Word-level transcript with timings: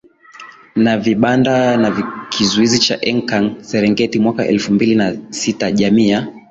na 0.75 0.97
vibanda 0.97 1.77
na 1.77 1.91
kizuizi 2.29 2.79
cha 2.79 3.01
Enkang 3.05 3.61
Serengeti 3.63 4.19
mwaka 4.19 4.47
elfu 4.47 4.73
mbili 4.73 4.95
na 4.95 5.17
sitaJamii 5.29 6.09
ya 6.09 6.27